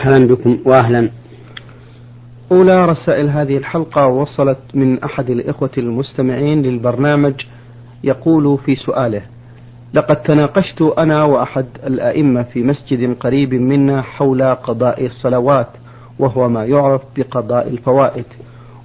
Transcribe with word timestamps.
مرحبا 0.00 0.26
بكم 0.26 0.58
وأهلا. 0.64 1.10
أولى 2.52 2.84
رسائل 2.84 3.28
هذه 3.28 3.56
الحلقة 3.56 4.06
وصلت 4.06 4.58
من 4.74 5.02
أحد 5.02 5.30
الإخوة 5.30 5.70
المستمعين 5.78 6.62
للبرنامج 6.62 7.34
يقول 8.04 8.58
في 8.58 8.76
سؤاله 8.76 9.22
لقد 9.94 10.16
تناقشت 10.16 10.82
أنا 10.98 11.24
وأحد 11.24 11.66
الأئمة 11.86 12.42
في 12.42 12.62
مسجد 12.62 13.16
قريب 13.20 13.54
منا 13.54 14.02
حول 14.02 14.42
قضاء 14.42 15.06
الصلوات 15.06 15.68
وهو 16.18 16.48
ما 16.48 16.64
يعرف 16.64 17.02
بقضاء 17.16 17.68
الفوائد 17.68 18.26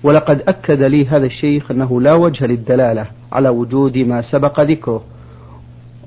ولقد 0.04 0.42
أكد 0.48 0.82
لي 0.84 1.08
هذا 1.08 1.26
الشيخ 1.26 1.72
أنه 1.72 2.02
لا 2.02 2.14
وجه 2.14 2.46
للدلالة 2.46 3.06
على 3.32 3.50
وجود 3.50 3.98
ما 3.98 4.22
سبق 4.22 4.60
ذكره 4.62 5.04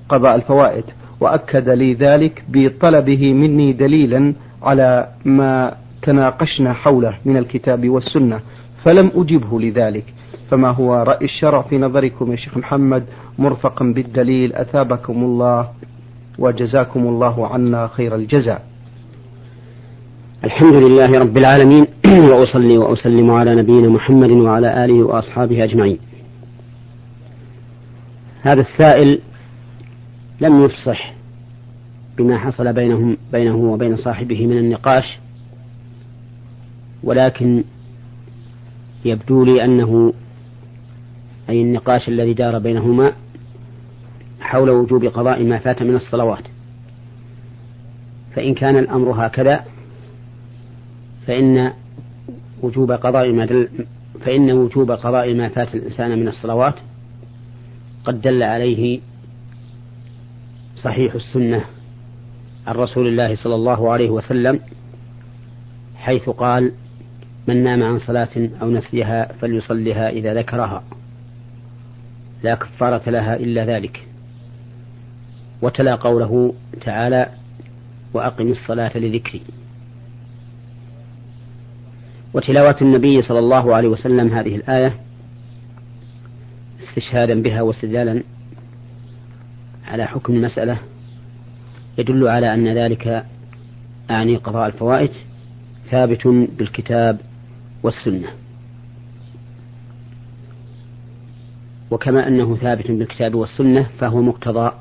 قضاء 0.08 0.34
الفوائد 0.34 0.84
وأكد 1.20 1.68
لي 1.68 1.94
ذلك 1.94 2.44
بطلبه 2.48 3.32
مني 3.32 3.72
دليلا 3.72 4.34
على 4.62 5.08
ما 5.24 5.72
تناقشنا 6.02 6.72
حوله 6.72 7.14
من 7.24 7.36
الكتاب 7.36 7.88
والسنة 7.88 8.40
فلم 8.84 9.10
أجبه 9.14 9.60
لذلك. 9.60 10.04
فما 10.50 10.70
هو 10.70 10.94
رأي 10.94 11.24
الشرع 11.24 11.62
في 11.62 11.78
نظركم 11.78 12.32
يا 12.32 12.36
شيخ 12.36 12.56
محمد؟ 12.56 13.04
مرفقا 13.38 13.84
بالدليل 13.92 14.52
أثابكم 14.52 15.24
الله 15.24 15.68
وجزاكم 16.38 17.00
الله 17.00 17.46
عنا 17.46 17.86
خير 17.86 18.14
الجزاء. 18.14 18.62
الحمد 20.44 20.74
لله 20.74 21.18
رب 21.18 21.36
العالمين 21.36 21.86
وأصلي 22.30 22.78
وأسلم 22.78 23.30
على 23.30 23.54
نبينا 23.54 23.88
محمد 23.88 24.30
وعلى 24.30 24.84
آله 24.84 25.02
وأصحابه 25.02 25.64
أجمعين. 25.64 25.98
هذا 28.42 28.60
السائل 28.60 29.20
لم 30.40 30.64
يفصح. 30.64 31.17
بما 32.18 32.38
حصل 32.38 32.72
بينهم 32.72 33.16
بينه 33.32 33.56
وبين 33.56 33.96
صاحبه 33.96 34.46
من 34.46 34.58
النقاش. 34.58 35.18
ولكن 37.02 37.64
يبدو 39.04 39.44
لي 39.44 39.64
أنه 39.64 40.12
أي 41.50 41.62
النقاش 41.62 42.08
الذي 42.08 42.34
دار 42.34 42.58
بينهما 42.58 43.12
حول 44.40 44.70
وجوب 44.70 45.04
قضاء 45.04 45.44
ما 45.44 45.58
فات 45.58 45.82
من 45.82 45.94
الصلوات. 45.94 46.44
فإن 48.34 48.54
كان 48.54 48.76
الأمر 48.76 49.26
هكذا 49.26 49.64
فإن 51.26 51.72
وجوب 52.62 52.92
قضاء 52.92 53.32
ما 53.32 53.44
دل 53.44 53.68
فإن 54.20 54.50
وجوب 54.52 54.90
قضاء 54.90 55.34
ما 55.34 55.48
فات 55.48 55.74
الإنسان 55.74 56.18
من 56.18 56.28
الصلوات 56.28 56.74
قد 58.04 58.20
دل 58.20 58.42
عليه 58.42 59.00
صحيح 60.82 61.14
السنة. 61.14 61.64
عن 62.68 62.74
رسول 62.74 63.08
الله 63.08 63.34
صلى 63.34 63.54
الله 63.54 63.92
عليه 63.92 64.10
وسلم 64.10 64.60
حيث 65.96 66.28
قال 66.28 66.72
من 67.46 67.64
نام 67.64 67.82
عن 67.82 67.98
صلاة 67.98 68.50
أو 68.62 68.70
نسيها 68.70 69.32
فليصلها 69.32 70.08
إذا 70.08 70.34
ذكرها 70.34 70.84
لا 72.42 72.54
كفارة 72.54 73.10
لها 73.10 73.36
إلا 73.36 73.64
ذلك. 73.64 74.06
وتلا 75.62 75.94
قوله 75.94 76.54
تعالى 76.80 77.28
وأقم 78.14 78.46
الصلاة 78.46 78.98
لذكري. 78.98 79.42
وتلاوة 82.34 82.76
النبي 82.82 83.22
صلى 83.22 83.38
الله 83.38 83.74
عليه 83.74 83.88
وسلم 83.88 84.28
هذه 84.28 84.56
الآية 84.56 85.00
استشهادا 86.80 87.42
بها 87.42 87.62
واستدلالا 87.62 88.22
على 89.86 90.06
حكم 90.06 90.34
المسألة 90.34 90.78
يدل 91.98 92.28
على 92.28 92.54
أن 92.54 92.78
ذلك 92.78 93.24
أعني 94.10 94.36
قضاء 94.36 94.66
الفوائد 94.66 95.10
ثابت 95.90 96.26
بالكتاب 96.26 97.20
والسنة. 97.82 98.28
وكما 101.90 102.28
أنه 102.28 102.56
ثابت 102.56 102.90
بالكتاب 102.90 103.34
والسنة 103.34 103.88
فهو 103.98 104.22
مقتضى 104.22 104.72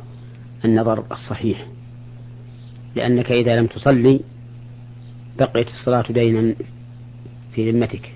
النظر 0.66 1.06
الصحيح. 1.11 1.66
لأنك 2.95 3.31
إذا 3.31 3.59
لم 3.59 3.67
تصلي 3.67 4.19
بقيت 5.39 5.67
الصلاة 5.67 6.06
دينا 6.09 6.56
في 7.51 7.72
ذمتك. 7.72 8.11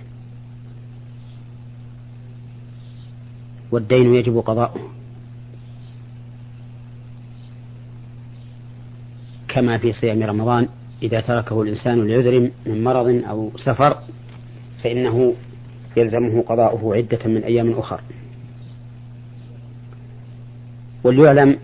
والدين 3.72 4.16
يجب 4.16 4.38
قضاؤه. 4.38 5.01
كما 9.52 9.78
في 9.78 9.94
صيام 9.94 10.24
رمضان 10.24 10.68
إذا 11.04 11.22
تركه 11.22 11.62
الإنسان 11.62 12.08
لعذر 12.08 12.52
من 12.66 12.84
مرض 12.84 13.24
أو 13.30 13.52
سفر 13.58 13.98
فإنه 14.84 15.34
يلزمه 15.98 16.42
قضاؤه 16.42 16.96
عدة 16.96 17.20
من 17.26 17.44
أيام 17.44 17.72
أخر. 17.72 18.02
وليعلم 21.04 21.58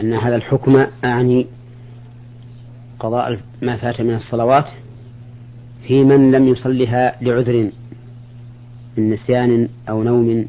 أن 0.00 0.14
هذا 0.14 0.36
الحكم 0.36 0.86
أعني 1.04 1.46
قضاء 3.00 3.40
ما 3.62 3.76
فات 3.76 4.00
من 4.00 4.14
الصلوات 4.14 4.66
في 5.86 6.04
من 6.04 6.32
لم 6.32 6.48
يصلها 6.48 7.16
لعذر 7.22 7.70
من 8.96 9.10
نسيان 9.10 9.68
أو 9.88 10.02
نوم 10.02 10.46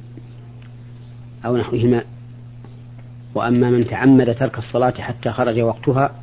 أو 1.46 1.58
نحوهما. 1.58 2.04
وأما 3.36 3.70
من 3.70 3.88
تعمد 3.88 4.36
ترك 4.36 4.58
الصلاة 4.58 4.92
حتى 4.92 5.32
خرج 5.32 5.60
وقتها 5.60 6.16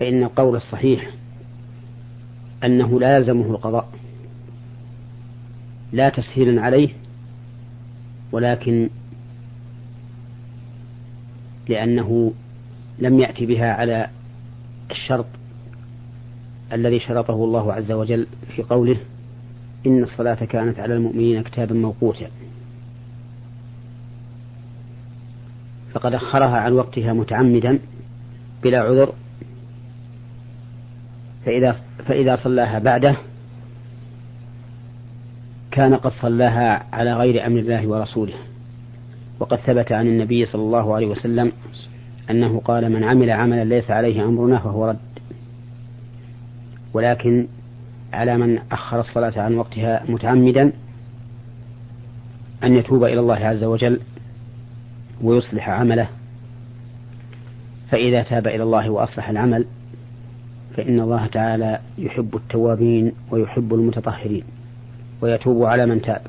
فإن 0.00 0.22
القول 0.22 0.56
الصحيح 0.56 1.10
أنه 2.64 3.00
لا 3.00 3.16
يلزمه 3.16 3.50
القضاء 3.50 3.88
لا 5.92 6.08
تسهيلا 6.08 6.62
عليه 6.62 6.88
ولكن 8.32 8.88
لأنه 11.68 12.32
لم 12.98 13.20
يأتي 13.20 13.46
بها 13.46 13.72
على 13.72 14.06
الشرط 14.90 15.26
الذي 16.72 17.00
شرطه 17.00 17.44
الله 17.44 17.72
عز 17.72 17.92
وجل 17.92 18.26
في 18.56 18.62
قوله 18.62 18.96
إن 19.86 20.02
الصلاة 20.02 20.34
كانت 20.34 20.80
على 20.80 20.94
المؤمنين 20.94 21.42
كتابا 21.42 21.74
موقوتا. 21.74 22.26
فقد 25.94 26.14
أخرها 26.14 26.56
عن 26.56 26.72
وقتها 26.72 27.12
متعمدا 27.12 27.78
بلا 28.62 28.80
عذر 28.80 29.12
فإذا 31.44 31.76
فإذا 32.06 32.36
صلاها 32.36 32.78
بعده 32.78 33.16
كان 35.70 35.94
قد 35.94 36.12
صلاها 36.12 36.86
على 36.92 37.12
غير 37.12 37.46
أمر 37.46 37.58
الله 37.58 37.86
ورسوله. 37.88 38.34
وقد 39.40 39.58
ثبت 39.58 39.92
عن 39.92 40.06
النبي 40.06 40.46
صلى 40.46 40.62
الله 40.62 40.94
عليه 40.94 41.06
وسلم 41.06 41.52
أنه 42.30 42.60
قال 42.60 42.92
من 42.92 43.04
عمل 43.04 43.30
عملا 43.30 43.64
ليس 43.64 43.90
عليه 43.90 44.24
أمرنا 44.24 44.58
فهو 44.58 44.88
رد. 44.88 44.98
ولكن 46.94 47.46
على 48.12 48.38
من 48.38 48.58
أخر 48.72 49.00
الصلاة 49.00 49.32
عن 49.36 49.54
وقتها 49.54 50.02
متعمدا 50.08 50.72
أن 52.64 52.76
يتوب 52.76 53.04
إلى 53.04 53.20
الله 53.20 53.34
عز 53.34 53.64
وجل 53.64 54.00
ويصلح 55.22 55.68
عمله. 55.68 56.08
فإذا 57.90 58.22
تاب 58.22 58.46
إلى 58.46 58.62
الله 58.62 58.90
وأصلح 58.90 59.28
العمل 59.28 59.66
فإن 60.76 61.00
الله 61.00 61.26
تعالى 61.26 61.78
يحب 61.98 62.36
التوابين 62.36 63.12
ويحب 63.30 63.74
المتطهرين 63.74 64.44
ويتوب 65.20 65.64
على 65.64 65.86
من 65.86 66.02
تاب. 66.02 66.22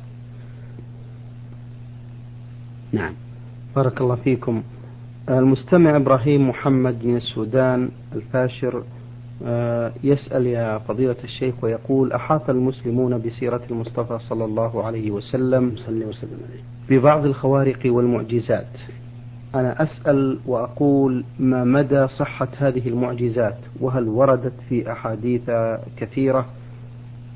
نعم. 2.92 3.14
بارك 3.76 4.02
الله 4.02 4.16
فيكم. 4.16 4.64
المستمع 5.30 5.96
إبراهيم 5.96 6.50
محمد 6.50 7.06
من 7.06 7.16
السودان 7.16 7.90
الفاشر 8.16 8.84
يسأل 10.04 10.48
يا 10.48 10.78
فضيلة 10.78 11.16
الشيخ 11.24 11.56
ويقول 11.62 12.14
أحاط 12.14 12.50
المسلمون 12.50 13.18
بسيرة 13.18 13.62
المصطفى 13.72 14.20
صلى 14.20 14.46
الله 14.46 14.84
عليه 14.84 15.12
وسلم 15.12 15.76
ببعض 16.90 17.26
الخوارق 17.26 17.80
والمعجزات. 17.86 18.68
أنا 19.56 19.84
أسأل 19.84 20.40
وأقول 20.46 21.24
ما 21.40 21.64
مدى 21.64 22.08
صحة 22.08 22.48
هذه 22.58 22.88
المعجزات؟ 22.90 23.58
وهل 23.80 24.08
وردت 24.08 24.54
في 24.70 24.92
أحاديث 24.92 25.52
كثيرة؟ 25.98 26.46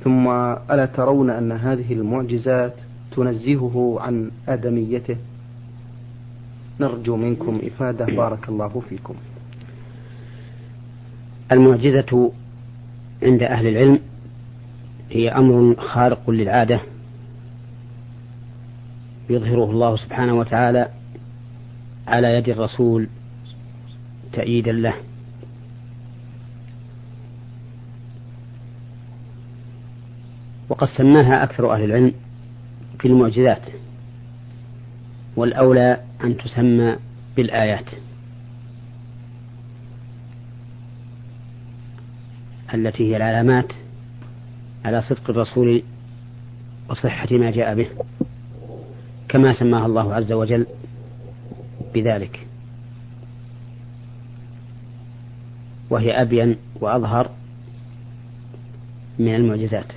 ثم 0.03 0.27
ألا 0.71 0.85
ترون 0.85 1.29
أن 1.29 1.51
هذه 1.51 1.93
المعجزات 1.93 2.73
تنزهه 3.11 3.97
عن 3.99 4.31
آدميته؟ 4.47 5.17
نرجو 6.79 7.15
منكم 7.15 7.59
إفادة. 7.63 8.05
بارك 8.05 8.49
الله 8.49 8.81
فيكم. 8.89 9.15
المعجزة 11.51 12.31
عند 13.23 13.43
أهل 13.43 13.67
العلم 13.67 13.99
هي 15.11 15.29
أمر 15.29 15.75
خارق 15.75 16.29
للعادة 16.29 16.81
يظهره 19.29 19.71
الله 19.71 19.97
سبحانه 19.97 20.33
وتعالى 20.33 20.87
على 22.07 22.27
يد 22.27 22.49
الرسول 22.49 23.07
تأييدا 24.33 24.71
له. 24.71 24.93
وقد 30.69 30.87
سماها 30.87 31.43
أكثر 31.43 31.73
أهل 31.73 31.83
العلم 31.83 32.13
في 32.99 33.07
المعجزات 33.07 33.61
والأولى 35.35 36.01
أن 36.23 36.37
تسمى 36.37 36.95
بالآيات. 37.35 37.89
التي 42.73 43.11
هي 43.11 43.17
العلامات 43.17 43.73
على 44.85 45.01
صدق 45.01 45.29
الرسول 45.29 45.83
وصحة 46.89 47.27
ما 47.31 47.51
جاء 47.51 47.75
به 47.75 47.87
كما 49.29 49.53
سماها 49.59 49.85
الله 49.85 50.13
عز 50.13 50.31
وجل 50.31 50.65
بذلك. 51.93 52.39
وهي 55.89 56.21
أبين 56.21 56.55
وأظهر 56.81 57.29
من 59.19 59.35
المعجزات 59.35 59.91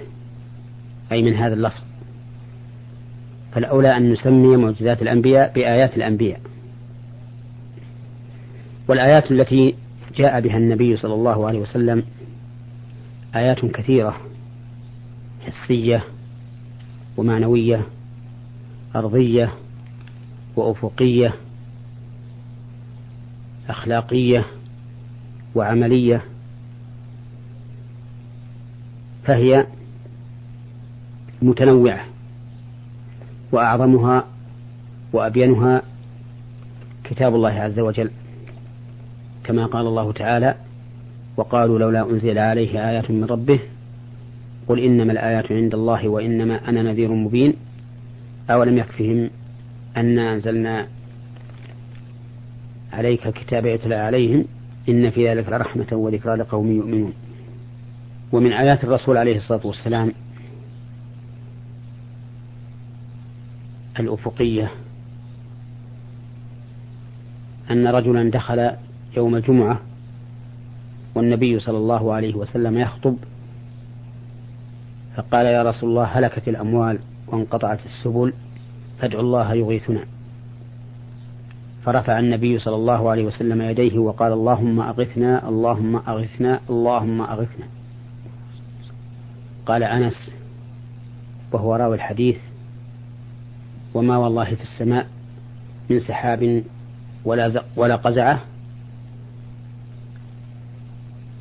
أي 1.12 1.22
من 1.22 1.34
هذا 1.34 1.54
اللفظ. 1.54 1.82
فالأولى 3.52 3.96
أن 3.96 4.12
نسمي 4.12 4.56
معجزات 4.56 5.02
الأنبياء 5.02 5.52
بآيات 5.52 5.96
الأنبياء. 5.96 6.40
والآيات 8.88 9.30
التي 9.30 9.74
جاء 10.16 10.40
بها 10.40 10.56
النبي 10.56 10.96
صلى 10.96 11.14
الله 11.14 11.46
عليه 11.46 11.58
وسلم 11.58 12.04
آيات 13.36 13.64
كثيرة 13.64 14.20
حسية 15.46 16.04
ومعنوية 17.16 17.86
أرضية 18.96 19.54
وأفقية 20.56 21.34
أخلاقية 23.68 24.44
وعملية. 25.54 26.24
فهي 29.24 29.66
متنوعة 31.42 32.04
وأعظمها 33.52 34.24
وأبينها 35.12 35.82
كتاب 37.04 37.34
الله 37.34 37.50
عز 37.50 37.78
وجل 37.78 38.10
كما 39.44 39.66
قال 39.66 39.86
الله 39.86 40.12
تعالى 40.12 40.54
وقالوا 41.36 41.78
لولا 41.78 42.10
أنزل 42.10 42.38
عليه 42.38 42.88
آيات 42.90 43.10
من 43.10 43.24
ربه 43.24 43.60
قل 44.68 44.78
إنما 44.78 45.12
الآيات 45.12 45.52
عند 45.52 45.74
الله 45.74 46.08
وإنما 46.08 46.68
أنا 46.68 46.82
نذير 46.82 47.12
مبين 47.12 47.54
أولم 48.50 48.78
يكفهم 48.78 49.30
أنا 49.96 50.34
أنزلنا 50.34 50.86
عليك 52.92 53.26
الكتاب 53.26 53.66
يتلى 53.66 53.94
عليهم 53.94 54.44
إن 54.88 55.10
في 55.10 55.28
ذلك 55.28 55.48
لرحمة 55.48 55.86
وذكرى 55.92 56.36
لقوم 56.36 56.72
يؤمنون. 56.72 57.12
ومن 58.32 58.52
آيات 58.52 58.84
الرسول 58.84 59.16
عليه 59.16 59.36
الصلاة 59.36 59.66
والسلام 59.66 60.12
الأفقية 64.00 64.70
أن 67.70 67.86
رجلا 67.86 68.30
دخل 68.30 68.70
يوم 69.16 69.36
الجمعة 69.36 69.80
والنبي 71.14 71.58
صلى 71.60 71.78
الله 71.78 72.14
عليه 72.14 72.34
وسلم 72.34 72.78
يخطب 72.78 73.16
فقال 75.16 75.46
يا 75.46 75.62
رسول 75.62 75.90
الله 75.90 76.04
هلكت 76.04 76.48
الأموال 76.48 76.98
وانقطعت 77.26 77.78
السبل 77.86 78.32
فادعوا 78.98 79.22
الله 79.22 79.54
يغيثنا. 79.54 80.04
فرفع 81.84 82.18
النبي 82.18 82.58
صلى 82.58 82.76
الله 82.76 83.10
عليه 83.10 83.24
وسلم 83.24 83.62
يديه 83.62 83.98
وقال 83.98 84.32
اللهم 84.32 84.80
أغثنا 84.80 85.48
اللهم 85.48 85.96
أغثنا 85.96 86.60
اللهم 86.70 87.20
أغثنا. 87.20 87.66
قال 89.66 89.82
أنس 89.82 90.30
وهو 91.52 91.74
راوي 91.74 91.96
الحديث 91.96 92.36
وما 93.94 94.16
والله 94.16 94.44
في 94.44 94.62
السماء 94.62 95.06
من 95.90 96.00
سحاب 96.00 96.62
ولا 97.24 97.62
ولا 97.76 97.96
قزعة 97.96 98.40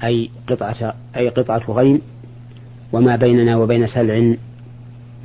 أي 0.04 0.30
قطعة 0.48 0.94
أي 1.16 1.30
قطعة 1.30 1.72
غيم 1.72 2.02
وما 2.94 3.16
بيننا 3.16 3.56
وبين 3.56 3.88
سلع 3.88 4.36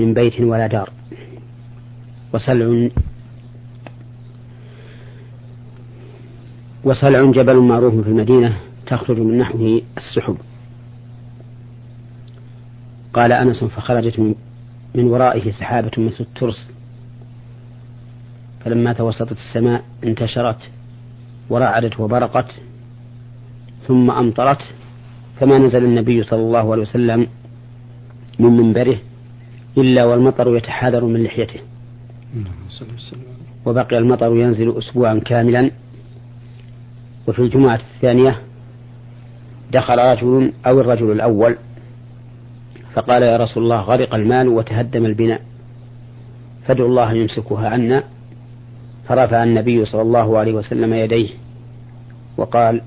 من 0.01 0.15
بيت 0.15 0.41
ولا 0.41 0.67
دار. 0.67 0.91
وسلع 2.35 2.89
وسلع 6.85 7.31
جبل 7.31 7.57
معروف 7.57 7.95
في 7.95 8.09
المدينة 8.09 8.57
تخرج 8.87 9.21
من 9.21 9.39
نحوه 9.39 9.83
السحب. 9.97 10.37
قال 13.13 13.33
أنس 13.33 13.65
فخرجت 13.65 14.35
من, 14.95 15.05
ورائه 15.05 15.53
سحابة 15.53 15.91
مثل 15.99 16.21
الترس. 16.21 16.69
فلما 18.65 18.93
توسطت 18.93 19.37
السماء 19.37 19.85
انتشرت 20.05 20.71
ورعدت 21.51 22.01
وبرقت. 22.01 22.55
ثم 23.87 24.11
أمطرت 24.11 24.63
فما 25.41 25.59
نزل 25.59 25.85
النبي 25.85 26.23
صلى 26.23 26.43
الله 26.43 26.73
عليه 26.73 26.83
وسلم 26.83 27.27
من 28.39 28.51
منبره 28.51 28.97
إلا 29.79 30.05
والمطر 30.05 30.57
يتحاذر 30.57 31.05
من 31.05 31.25
لحيته. 31.25 31.61
وبقي 33.67 33.99
المطر 33.99 34.37
ينزل 34.37 34.79
أسبوعا 34.79 35.19
كاملا. 35.19 35.71
وفي 37.29 37.39
الجمعة 37.39 37.81
الثانية 37.95 38.39
دخل 39.73 39.99
رجل 39.99 40.53
أو 40.67 40.81
الرجل 40.81 41.13
الأول 41.13 41.57
فقال 42.95 43.23
يا 43.23 43.37
رسول 43.37 43.63
الله 43.63 43.81
غرق 43.81 44.15
المال 44.15 44.49
وتهدم 44.49 45.07
البناء 45.07 45.41
فادعوا 46.67 46.89
الله 46.89 47.13
يمسكها 47.13 47.69
عنا. 47.69 48.05
فرفع 49.09 49.43
النبي 49.43 49.85
صلى 49.85 50.03
الله 50.03 50.39
عليه 50.39 50.53
وسلم 50.53 50.95
يديه 50.95 51.29
وقال 52.37 52.81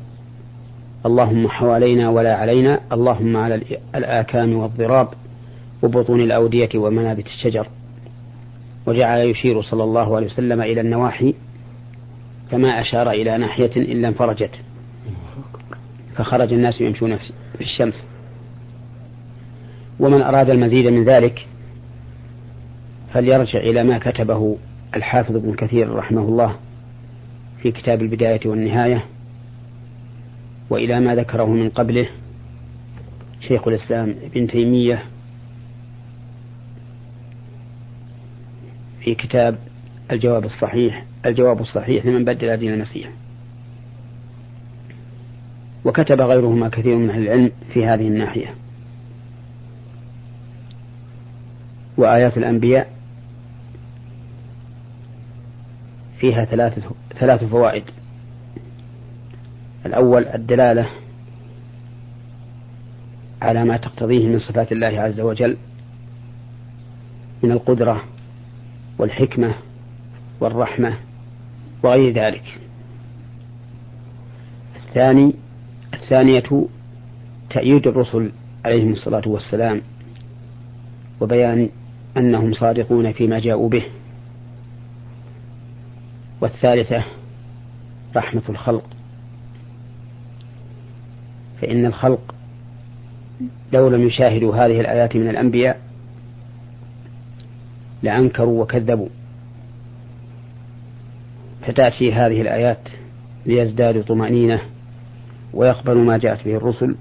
اللهم 1.05 1.47
حوالينا 1.47 2.09
ولا 2.09 2.35
علينا 2.35 2.79
اللهم 2.91 3.38
على 3.38 3.61
الآكام 3.95 4.55
والضراب 4.55 5.07
وبطون 5.83 6.21
الأودية 6.21 6.69
ومنابت 6.75 7.25
الشجر. 7.25 7.67
وجعل 8.85 9.19
يشير 9.19 9.61
صلى 9.61 9.83
الله 9.83 10.15
عليه 10.15 10.27
وسلم 10.27 10.61
إلى 10.61 10.81
النواحي 10.81 11.33
فما 12.51 12.81
أشار 12.81 13.11
إلى 13.11 13.38
ناحية 13.38 13.75
إلا 13.75 14.07
انفرجت 14.07 14.51
فخرج 16.15 16.53
الناس 16.53 16.81
يمشون 16.81 17.17
في 17.57 17.61
الشمس. 17.61 17.95
ومن 19.99 20.21
أراد 20.21 20.49
المزيد 20.49 20.87
من 20.87 21.04
ذلك 21.04 21.47
فليرجع 23.13 23.59
إلى 23.59 23.83
ما 23.83 23.97
كتبه 23.97 24.57
الحافظ 24.95 25.35
ابن 25.35 25.54
كثير 25.54 25.95
رحمه 25.95 26.21
الله 26.21 26.56
في 27.61 27.71
كتاب 27.71 28.01
البداية 28.01 28.39
والنهاية. 28.45 29.06
وإلى 30.69 31.00
ما 31.00 31.16
ذكره 31.16 31.45
من 31.45 31.69
قبله 31.69 32.07
شيخ 33.47 33.68
الإسلام 33.68 34.16
ابن 34.24 34.47
تيمية 34.47 35.04
في 39.00 39.16
كتاب 39.16 39.57
الجواب 40.12 40.45
الصحيح 40.45 41.06
الجواب 41.26 41.62
الصحيح 41.62 42.06
لمن 42.06 42.26
بدل 42.26 42.57
دين 42.57 42.74
المسيح 42.74 43.09
وكتب 45.88 46.21
غيرهما 46.21 46.69
كثير 46.69 46.95
من 46.95 47.09
أهل 47.09 47.21
العلم 47.21 47.52
في 47.74 47.86
هذه 47.86 48.07
الناحية. 48.07 48.54
وآيات 51.97 52.38
الأنبياء 52.38 52.94
فيها 56.19 56.45
ثلاثة 56.45 56.81
ثلاث 57.19 57.44
فوائد. 57.44 57.83
الأول 59.87 60.27
الدلالة 60.27 60.89
على 63.41 63.65
ما 63.65 63.77
تقتضيه 63.77 64.27
من 64.27 64.39
صفات 64.39 64.71
الله 64.71 64.87
عز 64.87 65.19
وجل 65.19 65.57
من 67.44 67.51
القدرة 67.51 68.03
والحكمة 68.97 69.56
والرحمة 70.39 70.94
وغير 71.83 72.13
ذلك. 72.13 72.59
الثاني 74.75 75.33
الثانية 75.94 76.67
تأييد 77.49 77.87
الرسل 77.87 78.31
عليهم 78.65 78.91
الصلاة 78.91 79.23
والسلام 79.25 79.81
وبيان 81.21 81.69
أنهم 82.17 82.53
صادقون 82.53 83.11
فيما 83.11 83.39
جاءوا 83.39 83.69
به. 83.69 83.85
والثالثة 86.41 87.03
رحمة 88.15 88.44
الخلق. 88.49 88.96
فإن 91.61 91.85
الخلق 91.85 92.35
لو 93.73 93.90
لم 93.90 94.07
يشاهدوا 94.07 94.56
هذه 94.56 94.81
الآيات 94.81 95.16
من 95.16 95.30
الأنبياء 95.30 95.80
لأنكروا 98.04 98.61
وكذبوا. 98.61 99.09
فتأتي 101.61 102.14
هذه 102.14 102.42
الآيات 102.42 102.90
ليزدادوا 103.45 104.04
طمأنينة 104.04 104.61
ويقبلوا 105.54 106.04
ما 106.04 106.18
جاءت 106.18 106.45
به 106.45 106.56
الرسل 106.56 106.95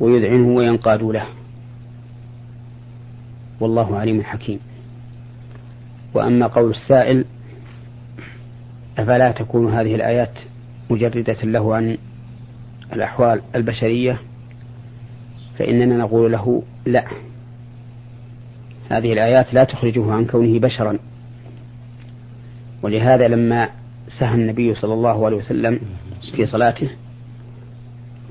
ويذعنوا 0.00 0.58
وينقادوا 0.58 1.12
له. 1.12 1.26
والله 3.60 3.96
عليم 3.98 4.22
حكيم. 4.22 4.58
وأما 6.14 6.46
قول 6.46 6.70
السائل 6.70 7.24
أفلا 8.98 9.32
تكون 9.32 9.72
هذه 9.72 9.94
الآيات 9.94 10.32
مجردة 10.90 11.42
له 11.42 11.74
عن 11.74 11.98
الأحوال 12.92 13.40
البشرية 13.54 14.20
فإننا 15.58 15.96
نقول 15.96 16.32
له 16.32 16.62
لا. 16.86 17.04
هذه 18.90 19.12
الآيات 19.12 19.54
لا 19.54 19.64
تخرجه 19.64 20.12
عن 20.12 20.24
كونه 20.24 20.58
بشرا. 20.58 20.98
ولهذا 22.82 23.28
لما 23.28 23.68
سهى 24.18 24.34
النبي 24.34 24.74
صلى 24.74 24.94
الله 24.94 25.26
عليه 25.26 25.36
وسلم 25.36 25.80
في 26.36 26.46
صلاته 26.46 26.90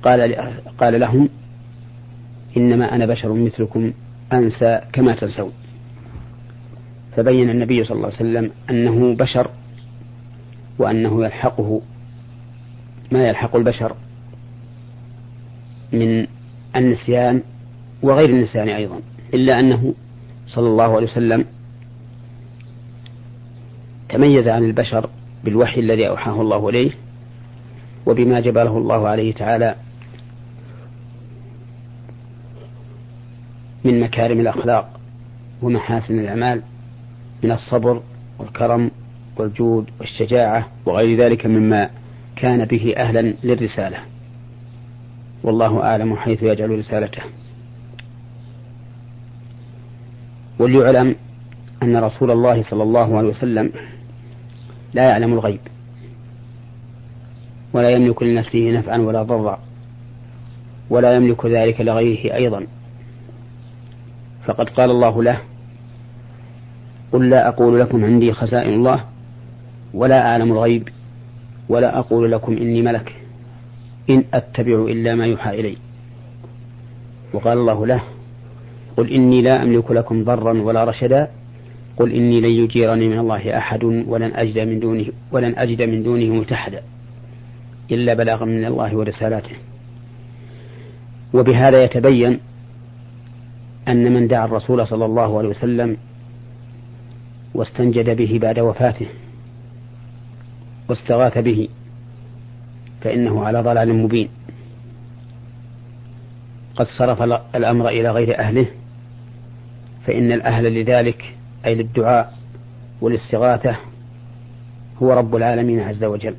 قال 0.04 0.36
قال 0.78 1.00
لهم 1.00 1.30
إنما 2.58 2.96
أنا 2.96 3.06
بشر 3.06 3.34
مثلكم 3.34 3.94
أنسى 4.34 4.82
كما 4.94 5.16
تنسون. 5.16 5.52
فبين 7.16 7.50
النبي 7.50 7.84
صلى 7.84 7.96
الله 7.96 8.06
عليه 8.06 8.16
وسلم 8.16 8.52
أنه 8.70 9.16
بشر 9.16 9.50
وأنه 10.80 11.26
يلحقه 11.26 11.82
ما 13.12 13.28
يلحق 13.28 13.56
البشر؟ 13.56 13.96
من 15.94 16.28
النسيان 16.76 17.42
وغير 18.02 18.30
النسيان 18.30 18.70
أيضا 18.70 19.00
إلا 19.34 19.60
أنه 19.60 19.94
صلى 20.48 20.68
الله 20.68 20.96
عليه 20.96 21.08
وسلم 21.08 21.46
تميز 24.10 24.48
عن 24.48 24.64
البشر 24.64 25.10
بالوحي 25.44 25.80
الذي 25.80 26.08
أوحاه 26.08 26.42
الله 26.42 26.70
إليه 26.70 26.92
وبما 28.06 28.40
جبله 28.40 28.78
الله 28.78 29.08
عليه 29.08 29.34
تعالى 29.34 29.76
من 33.84 34.00
مكارم 34.00 34.40
الأخلاق 34.40 35.00
ومحاسن 35.62 36.20
الأعمال 36.20 36.62
من 37.44 37.52
الصبر 37.52 38.02
والكرم 38.40 38.92
والجود 39.38 39.90
والشجاعة 40.00 40.68
وغير 40.86 41.18
ذلك 41.20 41.46
مما 41.46 41.90
كان 42.36 42.66
به 42.66 42.94
أهلا 42.98 43.34
للرسالة. 43.44 43.98
والله 45.44 45.84
أعلم 45.84 46.16
حيث 46.16 46.44
يجعل 46.44 46.80
رسالته. 46.80 47.22
وليعلم 50.60 51.16
أن 51.84 51.98
رسول 51.98 52.32
الله 52.32 52.64
صلى 52.64 52.84
الله 52.84 53.18
عليه 53.18 53.30
وسلم 53.30 53.72
لا 54.94 55.04
يعلم 55.04 55.34
الغيب 55.34 55.60
ولا 57.74 57.90
يملك 57.90 58.24
لنفسه 58.24 58.72
نفعا 58.72 58.98
ولا 58.98 59.24
ضرا 59.24 59.60
ولا 60.90 61.16
يملك 61.16 61.46
ذلك 61.46 61.82
لغيره 61.82 62.36
أيضا. 62.36 62.68
فقد 64.46 64.70
قال 64.70 64.92
الله 64.92 65.24
له 65.24 65.40
قل 67.12 67.30
لا 67.30 67.48
أقول 67.48 67.80
لكم 67.80 68.06
عندي 68.06 68.34
خزائن 68.34 68.74
الله 68.74 69.04
ولا 69.94 70.32
أعلم 70.32 70.52
الغيب 70.52 70.90
ولا 71.70 72.00
أقول 72.00 72.32
لكم 72.32 72.58
إني 72.58 72.82
ملك. 72.82 73.17
إن 74.10 74.24
أتبع 74.34 74.86
إلا 74.86 75.16
ما 75.16 75.26
يوحى 75.26 75.60
إلي. 75.60 75.76
وقال 77.34 77.58
الله 77.58 77.86
له 77.86 78.02
قل 78.98 79.12
إني 79.12 79.42
لا 79.42 79.64
أملك 79.64 79.92
لكم 79.92 80.24
ضرا 80.24 80.62
ولا 80.62 80.84
رشدا 80.84 81.28
قل 81.98 82.12
إني 82.12 82.42
لن 82.42 82.50
يجيرني 82.50 83.08
من 83.08 83.20
الله 83.20 83.58
أحد 83.58 83.84
ولن 83.84 84.32
أجد 84.36 84.60
من 84.60 84.80
دونه 84.80 85.06
ولن 85.32 85.54
أجد 85.58 85.82
من 85.82 86.04
دونه 86.04 86.34
ملتحدا 86.34 86.82
إلا 87.92 88.14
بلاغا 88.14 88.46
من 88.46 88.66
الله 88.66 88.96
ورسالاته. 88.98 89.56
وبهذا 91.34 91.84
يتبين 91.84 92.40
أن 93.88 94.14
من 94.14 94.28
دعا 94.28 94.46
الرسول 94.46 94.88
صلى 94.88 95.06
الله 95.06 95.38
عليه 95.38 95.50
وسلم 95.50 95.98
واستنجد 97.54 98.10
به 98.10 98.40
بعد 98.42 98.60
وفاته 98.60 99.08
واستغاث 100.90 101.38
به 101.38 101.70
فإنه 103.08 103.46
على 103.46 103.62
ضلال 103.62 103.94
مبين. 103.94 104.30
قد 106.76 106.88
صرف 106.88 107.22
الأمر 107.56 107.90
إلى 107.90 108.12
غير 108.12 108.40
أهله 108.40 108.66
فإن 110.06 110.32
الأهل 110.32 110.82
لذلك 110.82 111.36
أي 111.66 111.76
للدعاء 111.76 112.34
والاستغاثة 113.02 113.76
هو 115.02 115.14
رب 115.14 115.36
العالمين 115.36 115.80
عز 115.80 116.04
وجل. 116.04 116.36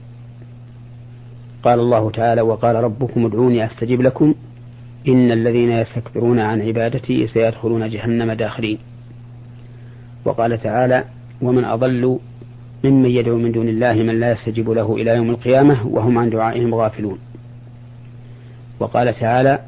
قال 1.63 1.81
الله 1.81 2.11
تعالى 2.11 2.41
وقال 2.41 2.77
ربكم 2.77 3.27
ادعوني 3.27 3.67
أستجب 3.67 4.01
لكم 4.01 4.35
إن 5.09 5.33
الذين 5.33 5.73
يستكبرون 5.73 6.39
عن 6.39 6.63
عبادتي 6.63 7.27
سيدخلون 7.27 7.91
جهنم 7.91 8.33
داخلين 8.33 8.79
وقال 10.25 10.63
تعالى 10.63 11.05
ومن 11.43 11.65
أضل 11.65 12.19
ممن 12.85 13.11
يدعو 13.11 13.37
من 13.37 13.53
دون 13.53 13.69
الله 13.69 13.93
من 13.93 14.21
لا 14.21 14.33
يستجيب 14.33 14.71
له 14.71 14.97
إلى 14.97 15.11
يوم 15.11 15.31
القيامة 15.31 15.87
وهم 15.87 16.19
عن 16.19 16.31
دعائهم 16.31 16.75
غافلون. 16.75 17.19
وقال 18.81 19.15
تعالى 19.15 19.59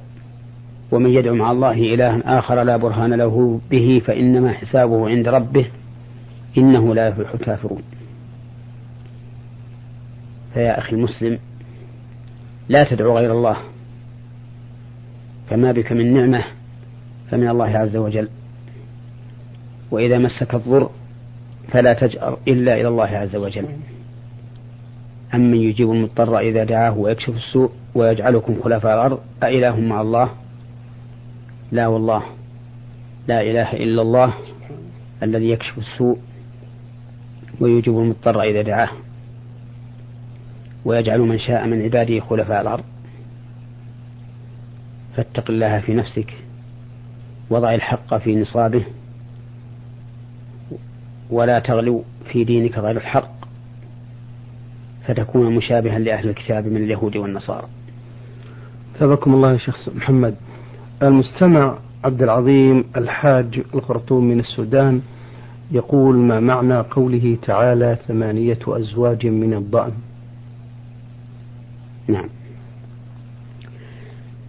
ومن 0.90 1.10
يدعو 1.10 1.34
مع 1.34 1.50
الله 1.50 1.72
إلها 1.72 2.38
آخر 2.38 2.62
لا 2.62 2.76
برهان 2.76 3.14
له 3.14 3.60
به 3.70 4.02
فإنما 4.06 4.52
حسابه 4.52 5.08
عند 5.08 5.28
ربه 5.28 5.66
إنه 6.58 6.94
لا 6.94 7.08
يفلح 7.08 7.34
الكافرون. 7.34 7.82
فيا 10.54 10.78
أخي 10.78 10.92
المسلم 10.92 11.38
لا 12.68 12.84
تدعو 12.84 13.18
غير 13.18 13.32
الله. 13.32 13.56
فما 15.50 15.72
بك 15.72 15.92
من 15.92 16.14
نعمة 16.14 16.44
فمن 17.30 17.48
الله 17.48 17.78
عز 17.78 17.96
وجل. 17.96 18.28
وإذا 19.90 20.18
مسك 20.18 20.54
الضر 20.54 20.90
فلا 21.68 21.92
تجأر 21.92 22.38
إلا 22.48 22.74
إلى 22.74 22.88
الله 22.88 23.06
عز 23.06 23.36
وجل. 23.36 23.66
أمن 25.34 25.54
يجيب 25.54 25.90
المضطر 25.90 26.38
إذا 26.38 26.64
دعاه 26.64 26.98
ويكشف 26.98 27.28
السوء 27.34 27.70
ويجعلكم 27.94 28.62
خلفاء 28.62 28.94
الأرض؟ 28.94 29.18
أإله 29.42 29.80
مع 29.80 30.00
الله؟ 30.00 30.30
لا 31.72 31.86
والله. 31.86 32.22
لا 33.28 33.42
إله 33.42 33.72
إلا 33.72 34.02
الله 34.02 34.34
الذي 35.22 35.50
يكشف 35.50 35.78
السوء 35.78 36.18
ويجيب 37.60 37.98
المضطر 37.98 38.42
إذا 38.42 38.62
دعاه. 38.62 38.90
ويجعل 40.84 41.20
من 41.20 41.38
شاء 41.38 41.66
من 41.66 41.82
عباده 41.82 42.20
خلفاء 42.20 42.60
الأرض. 42.60 42.84
فاتق 45.16 45.50
الله 45.50 45.80
في 45.80 45.94
نفسك. 45.94 46.32
وضع 47.50 47.74
الحق 47.74 48.18
في 48.18 48.36
نصابه. 48.36 48.84
ولا 51.30 51.58
تغلو 51.58 52.04
في 52.32 52.44
دينك 52.44 52.78
غير 52.78 52.96
الحق 52.96 53.30
فتكون 55.06 55.54
مشابها 55.54 55.98
لأهل 55.98 56.28
الكتاب 56.28 56.66
من 56.66 56.76
اليهود 56.76 57.16
والنصارى. 57.16 57.66
ثابكم 58.98 59.34
الله 59.34 59.52
يا 59.52 59.58
شيخ 59.58 59.88
محمد. 59.88 60.34
المستمع 61.02 61.78
عبد 62.04 62.22
العظيم 62.22 62.84
الحاج 62.96 63.62
الخرطوم 63.74 64.24
من 64.24 64.40
السودان 64.40 65.00
يقول 65.70 66.16
ما 66.16 66.40
معنى 66.40 66.80
قوله 66.80 67.36
تعالى 67.42 67.98
ثمانية 68.08 68.58
أزواج 68.68 69.26
من 69.26 69.54
الضأن؟ 69.54 69.92
نعم. 72.08 72.28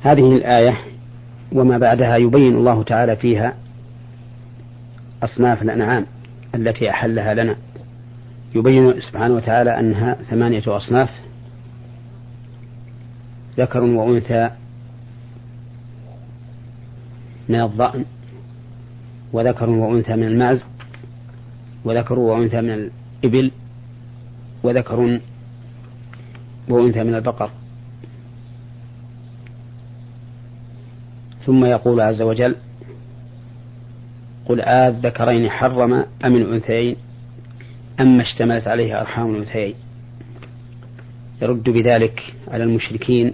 هذه 0.01 0.35
الآية 0.35 0.77
وما 1.51 1.77
بعدها 1.77 2.17
يبين 2.17 2.55
الله 2.55 2.83
تعالى 2.83 3.15
فيها 3.15 3.53
أصناف 5.23 5.61
الأنعام. 5.61 6.05
التي 6.55 6.89
أحلها 6.89 7.33
لنا. 7.33 7.55
يبين 8.55 9.01
سبحانه 9.01 9.35
وتعالى 9.35 9.79
أنها 9.79 10.13
ثمانية 10.13 10.63
أصناف 10.67 11.09
ذكر 13.57 13.83
وأنثى 13.83 14.49
من 17.49 17.61
الضأن 17.61 18.05
وذكر 19.33 19.69
وأنثى 19.69 20.15
من 20.15 20.27
المعز 20.27 20.63
وذكر 21.85 22.19
وأنثى 22.19 22.61
من 22.61 22.89
الإبل 23.23 23.51
وذكر 24.63 25.19
وأنثى 26.69 27.03
من 27.03 27.15
البقر. 27.15 27.49
ثم 31.45 31.65
يقول 31.65 32.01
عز 32.01 32.21
وجل 32.21 32.55
قل 34.45 34.61
آذ 34.61 34.93
ذكرين 35.05 35.49
حرم 35.49 35.93
أم 36.25 36.35
الأنثيين 36.35 36.95
أما 37.99 38.21
اشتملت 38.23 38.67
عليه 38.67 39.01
أرحام 39.01 39.35
الأنثيين. 39.35 39.73
يرد 41.41 41.63
بذلك 41.63 42.33
على 42.47 42.63
المشركين 42.63 43.31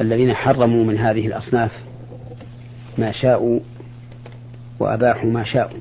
الذين 0.00 0.34
حرموا 0.34 0.84
من 0.84 0.98
هذه 0.98 1.26
الأصناف 1.26 1.72
ما 2.98 3.12
شاءوا 3.12 3.60
وأباحوا 4.80 5.30
ما 5.30 5.44
شاءوا. 5.44 5.78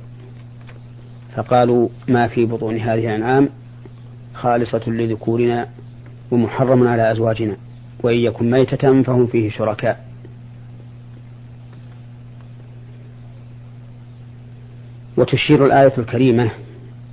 فقالوا 1.36 1.90
ما 2.08 2.28
في 2.28 2.46
بطون 2.46 2.78
هذه 2.78 3.16
الأنعام 3.16 3.50
خالصة 4.34 4.82
لذكورنا 4.88 5.70
ومحرم 6.32 6.88
على 6.88 7.12
أزواجنا 7.12 7.58
وإن 8.04 8.18
يكن 8.18 8.52
ميتة 8.52 9.04
فهم 9.04 9.28
فيه 9.28 9.50
شركاء. 9.50 10.06
وتشير 15.18 15.66
الآية 15.66 15.94
الكريمة 15.98 16.52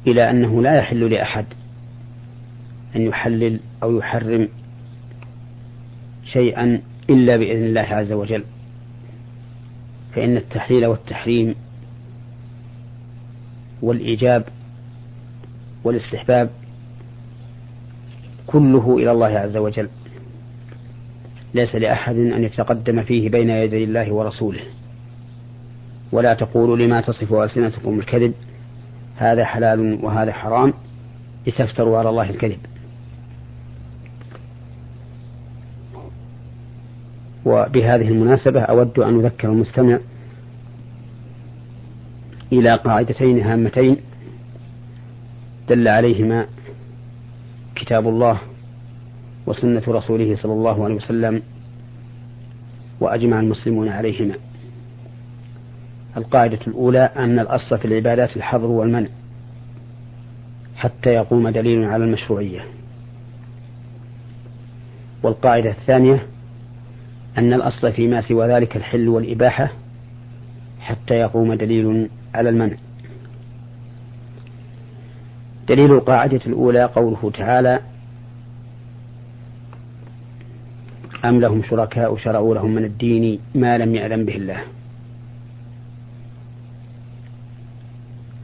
إلى 0.07 0.31
أنه 0.31 0.63
لا 0.63 0.75
يحل 0.75 1.11
لأحد 1.11 1.45
أن 2.97 3.03
يحلل 3.03 3.61
أو 3.83 3.99
يحرم 3.99 4.49
شيئا 6.33 6.81
إلا 7.11 7.37
بإذن 7.37 7.65
الله 7.65 7.81
عز 7.81 8.13
وجل. 8.13 8.45
فإن 10.15 10.37
التحليل 10.37 10.87
والتحريم 10.87 11.55
والإيجاب 13.83 14.45
والاستحباب 15.85 16.51
كله 18.47 18.97
إلى 18.97 19.11
الله 19.11 19.39
عز 19.39 19.57
وجل. 19.57 19.89
ليس 21.55 21.75
لأحد 21.75 22.17
أن 22.17 22.45
يتقدم 22.45 23.03
فيه 23.03 23.31
بين 23.31 23.51
يدي 23.51 23.85
الله 23.85 24.13
ورسوله. 24.13 24.61
ولا 26.13 26.35
تقولوا 26.35 26.77
لما 26.77 27.01
تصف 27.01 27.33
ألسنتكم 27.33 27.99
الكذب. 27.99 28.35
هذا 29.17 29.45
حلال 29.45 30.05
وهذا 30.05 30.33
حرام. 30.33 30.73
لتفتروا 31.47 31.99
على 31.99 32.09
الله 32.09 32.31
الكذب. 32.31 32.59
وبهذه 37.45 38.09
المناسبة 38.09 38.61
أود 38.61 38.99
أن 38.99 39.21
أذكر 39.21 39.49
المستمع 39.49 39.99
إلى 42.53 42.75
قاعدتين 42.75 43.41
هامتين 43.41 43.97
دل 45.69 45.89
عليهما 45.89 46.47
كتاب 47.75 48.09
الله 48.09 48.39
وسنة 49.47 49.83
رسوله 49.89 50.37
صلى 50.37 50.53
الله 50.53 50.85
عليه 50.85 50.95
وسلم 50.95 51.43
وأجمع 53.01 53.41
المسلمون 53.41 53.89
عليهما. 53.89 54.35
القاعدة 56.17 56.59
الأولى 56.67 57.11
أن 57.17 57.39
الأصل 57.39 57.79
في 57.79 57.85
العبادات 57.85 58.37
الحظر 58.37 58.67
والمنع 58.67 59.09
حتى 60.77 61.11
يقوم 61.11 61.49
دليل 61.49 61.85
على 61.85 62.05
المشروعية. 62.05 62.65
والقاعدة 65.23 65.71
الثانية 65.71 66.27
أن 67.39 67.53
الأصل 67.53 67.93
فيما 67.93 68.21
سوى 68.21 68.47
ذلك 68.47 68.77
الحل 68.77 69.09
والإباحة 69.09 69.73
حتى 70.81 71.15
يقوم 71.15 71.55
دليل 71.55 72.09
على 72.35 72.49
المنع. 72.49 72.77
دليل 75.69 75.93
القاعدة 75.93 76.41
الأولى 76.47 76.85
قوله 76.85 77.31
تعالى 77.35 77.81
أم 81.25 81.41
لهم 81.41 81.63
شركاء 81.63 82.17
شرعوا 82.17 82.55
لهم 82.55 82.75
من 82.75 82.85
الدين 82.85 83.39
ما 83.55 83.79
لم 83.79 83.95
يأذن 83.95 84.25
به 84.25 84.37
الله. 84.37 84.63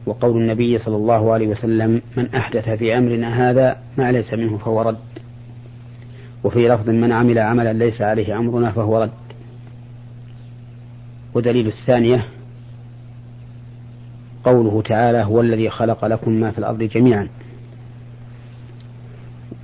وقول 0.05 0.37
النبي 0.37 0.77
صلى 0.77 0.95
الله 0.95 1.33
عليه 1.33 1.47
وسلم 1.47 2.01
من 2.17 2.35
أحدث 2.35 2.69
في 2.69 2.97
أمرنا 2.97 3.49
هذا 3.49 3.77
ما 3.97 4.11
ليس 4.11 4.33
منه 4.33 4.57
فهو 4.57 4.81
رد. 4.81 4.97
وفي 6.43 6.67
لفظ 6.67 6.89
من 6.89 7.11
عمل 7.11 7.39
عملا 7.39 7.73
ليس 7.73 8.01
عليه 8.01 8.37
أمرنا 8.37 8.71
فهو 8.71 9.01
رد. 9.01 9.11
ودليل 11.33 11.67
الثانية 11.67 12.25
قوله 14.43 14.81
تعالى 14.81 15.23
هو 15.23 15.41
الذي 15.41 15.69
خلق 15.69 16.05
لكم 16.05 16.31
ما 16.31 16.51
في 16.51 16.59
الأرض 16.59 16.83
جميعا. 16.83 17.27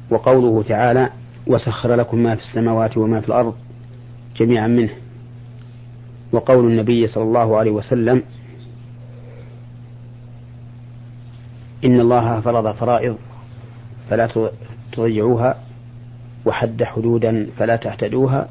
وقوله 0.10 0.64
تعالى 0.64 1.10
وسخر 1.48 1.96
لكم 1.96 2.18
ما 2.18 2.36
في 2.36 2.42
السماوات 2.42 2.98
وما 2.98 3.22
في 3.22 3.28
الأرض 3.28 3.56
جميعا 4.38 4.68
منه. 4.68 4.90
وقول 6.32 6.66
النبي 6.66 7.08
صلى 7.08 7.24
الله 7.24 7.58
عليه 7.58 7.72
وسلم 7.72 8.24
إن 11.84 12.00
الله 12.00 12.42
فرض 12.42 12.76
فرائض 12.76 13.18
فلا 14.10 14.50
تضيعوها 14.92 15.56
وحد 16.46 16.84
حدودا 16.84 17.48
فلا 17.58 17.76
تعتدوها 17.76 18.48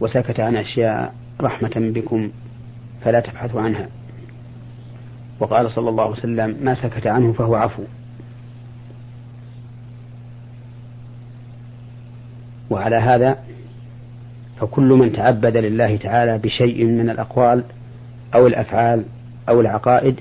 وسكت 0.00 0.40
عن 0.40 0.56
أشياء 0.56 1.14
رحمة 1.40 1.72
بكم 1.76 2.30
فلا 3.04 3.20
تبحثوا 3.20 3.60
عنها. 3.60 3.88
وقال 5.40 5.70
صلى 5.70 5.88
الله 5.88 6.02
عليه 6.02 6.12
وسلم 6.12 6.56
ما 6.62 6.74
سكت 6.74 7.06
عنه 7.06 7.32
فهو 7.32 7.54
عفو. 7.54 7.82
وعلى 12.70 12.96
هذا 12.96 13.38
فكل 14.60 14.88
من 14.88 15.12
تعبد 15.12 15.56
لله 15.56 15.96
تعالى 15.96 16.38
بشيء 16.38 16.84
من 16.84 17.10
الأقوال 17.10 17.64
أو 18.34 18.46
الأفعال 18.46 19.04
أو 19.48 19.60
العقائد 19.60 20.20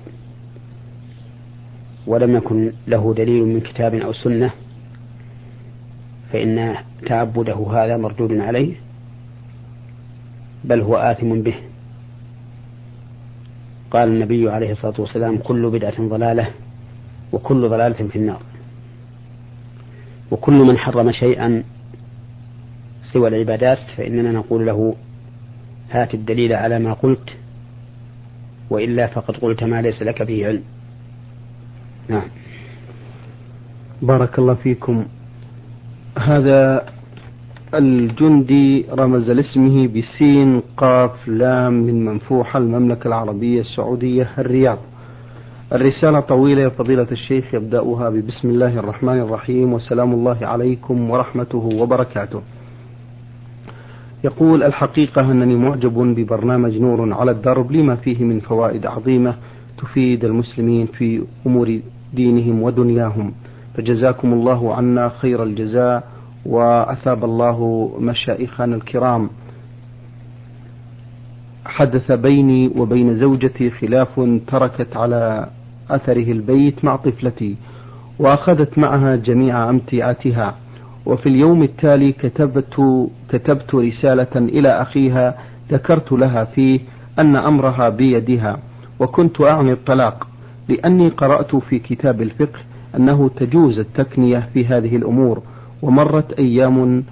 ولم 2.08 2.36
يكن 2.36 2.72
له 2.88 3.14
دليل 3.14 3.46
من 3.46 3.60
كتاب 3.60 3.96
أو 3.96 4.14
سنة 4.14 4.52
فإن 6.32 6.76
تعبده 7.06 7.68
هذا 7.72 7.98
مردود 7.98 8.34
عليه 8.34 8.76
بل 10.64 10.82
هو 10.82 10.96
آثم 10.96 11.42
به. 11.42 11.56
قال 13.92 14.10
النبي 14.10 14.50
عليه 14.50 14.72
الصلاة 14.72 15.02
والسلام 15.02 15.38
كل 15.38 15.70
بدعة 15.70 16.08
ضلالة 16.08 16.50
وكل 17.34 17.70
ضلالة 17.70 18.08
في 18.08 18.16
النار. 18.16 18.42
وكل 20.32 20.54
من 20.54 20.78
حرم 20.78 21.12
شيئا 21.12 21.64
سوى 23.14 23.28
العبادات 23.28 23.78
فإننا 23.98 24.32
نقول 24.32 24.66
له 24.66 24.96
هات 25.92 26.14
الدليل 26.14 26.54
على 26.54 26.80
ما 26.80 26.94
قلت 26.94 27.38
وإلا 28.70 29.08
فقد 29.08 29.38
قلت 29.38 29.64
ما 29.64 29.82
ليس 29.82 30.02
لك 30.02 30.22
به 30.22 30.48
علم. 30.48 30.64
نعم. 32.10 32.28
بارك 34.02 34.40
الله 34.40 34.54
فيكم. 34.54 35.06
هذا 36.20 36.86
الجندي 37.74 38.86
رمز 38.92 39.32
لاسمه 39.32 39.88
بسين 39.88 40.62
قاف 40.78 41.28
لام 41.28 41.74
من 41.74 42.06
منفوحة 42.06 42.60
المملكة 42.60 43.08
العربية 43.08 43.62
السعودية 43.62 44.30
الرياض. 44.38 44.78
الرسالة 45.74 46.20
طويلة 46.20 46.62
يا 46.62 46.70
فضيلة 46.70 47.08
الشيخ 47.12 47.54
يبدأها 47.54 48.10
ببسم 48.10 48.50
الله 48.50 48.80
الرحمن 48.80 49.20
الرحيم 49.20 49.74
وسلام 49.74 50.14
الله 50.14 50.38
عليكم 50.42 51.10
ورحمته 51.10 51.70
وبركاته. 51.76 52.42
يقول 54.24 54.64
الحقيقة 54.64 55.32
أنني 55.32 55.56
معجب 55.56 55.94
ببرنامج 55.94 56.78
نور 56.78 57.14
على 57.14 57.32
الدرب 57.32 57.72
لما 57.72 57.96
فيه 57.96 58.24
من 58.24 58.40
فوائد 58.40 58.86
عظيمة 58.86 59.36
تفيد 59.78 60.26
المسلمين 60.26 60.86
في 60.86 61.24
أمور 61.46 61.80
دينهم 62.14 62.62
ودنياهم. 62.62 63.34
فجزاكم 63.74 64.34
الله 64.34 64.76
عنا 64.76 65.10
خير 65.10 65.44
الجزاء 65.44 66.04
وأثاب 66.46 67.24
الله 67.24 67.92
مشايخنا 68.00 68.76
الكرام. 68.76 69.30
حدث 71.66 72.12
بيني 72.12 72.72
وبين 72.76 73.18
زوجتي 73.18 73.70
خلاف 73.70 74.20
تركت 74.48 74.98
على 74.98 75.50
أثره 75.90 76.32
البيت 76.32 76.86
مع 76.86 76.96
طفلتي 76.96 77.56
وأخذت 78.20 78.78
معها 78.78 79.16
جميع 79.16 79.70
أمتعتها. 79.70 80.56
وفي 81.06 81.30
اليوم 81.30 81.64
التالي 81.64 82.12
كتبت 82.12 83.08
كتبت 83.30 83.76
رسالة 83.76 84.36
إلى 84.36 84.70
أخيها 84.82 85.38
ذكرت 85.72 86.12
لها 86.12 86.44
فيه 86.44 86.80
أن 87.20 87.36
أمرها 87.36 87.90
بيدها. 87.90 88.60
وكنت 89.00 89.42
أعني 89.42 89.72
الطلاق 89.72 90.28
لأني 90.70 91.10
قرأت 91.10 91.56
في 91.56 91.80
كتاب 91.80 92.22
الفقه 92.22 92.60
أنه 92.96 93.30
تجوز 93.36 93.80
التكنية 93.80 94.50
في 94.54 94.66
هذه 94.66 94.96
الأمور 94.96 95.42
ومرت 95.82 96.34
أيام 96.34 97.04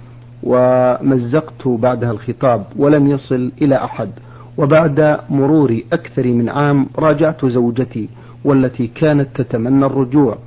ومزقت 0.42 1.68
بعدها 1.68 2.10
الخطاب 2.10 2.64
ولم 2.76 3.06
يصل 3.06 3.52
إلى 3.62 3.84
أحد 3.84 4.10
وبعد 4.58 5.18
مرور 5.30 5.80
أكثر 5.92 6.26
من 6.26 6.48
عام 6.48 6.86
راجعت 6.98 7.46
زوجتي 7.46 8.08
والتي 8.44 8.86
كانت 8.86 9.28
تتمنى 9.34 9.86
الرجوع 9.86 10.38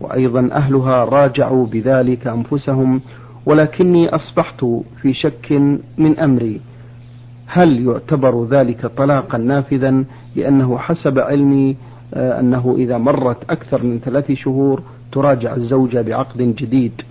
وأيضا 0.00 0.48
أهلها 0.52 1.04
راجعوا 1.04 1.66
بذلك 1.66 2.26
أنفسهم 2.26 3.00
ولكني 3.46 4.08
أصبحت 4.08 4.64
في 5.02 5.14
شك 5.14 5.52
من 5.98 6.18
أمري. 6.18 6.60
هل 7.46 7.86
يعتبر 7.86 8.44
ذلك 8.44 8.86
طلاقا 8.86 9.38
نافذا 9.38 10.04
لأنه 10.36 10.78
حسب 10.78 11.18
علمي 11.18 11.76
آه، 12.14 12.40
أنه 12.40 12.74
إذا 12.78 12.98
مرت 12.98 13.50
أكثر 13.50 13.82
من 13.82 13.98
ثلاث 13.98 14.32
شهور 14.32 14.82
تراجع 15.12 15.54
الزوجة 15.54 16.02
بعقد 16.02 16.38
جديد. 16.38 17.02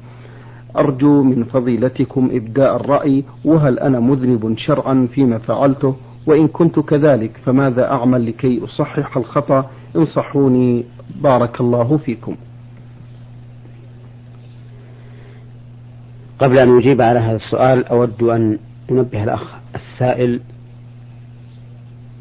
أرجو 0.77 1.23
من 1.23 1.43
فضيلتكم 1.43 2.29
إبداء 2.33 2.75
الرأي 2.75 3.23
وهل 3.45 3.79
أنا 3.79 3.99
مذنب 3.99 4.57
شرعا 4.57 5.07
فيما 5.11 5.37
فعلته؟ 5.37 5.95
وإن 6.25 6.47
كنت 6.47 6.79
كذلك 6.79 7.31
فماذا 7.45 7.91
أعمل 7.91 8.25
لكي 8.25 8.63
أصحح 8.63 9.17
الخطأ؟ 9.17 9.69
انصحوني 9.95 10.83
بارك 11.21 11.61
الله 11.61 11.97
فيكم. 11.97 12.35
قبل 16.39 16.57
أن 16.57 16.77
أجيب 16.77 17.01
على 17.01 17.19
هذا 17.19 17.35
السؤال 17.35 17.85
أود 17.85 18.23
أن 18.23 18.57
أنبه 18.91 19.23
الأخ 19.23 19.62
السائل 19.75 20.39